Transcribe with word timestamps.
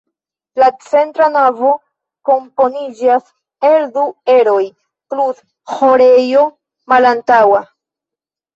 La 0.61 0.67
centra 0.85 1.27
navo 1.33 1.73
komponiĝas 2.29 3.29
el 3.71 3.87
du 3.99 4.07
eroj, 4.39 4.65
plus 5.15 5.45
ĥorejo 5.77 6.49
malantaŭa. 6.97 7.65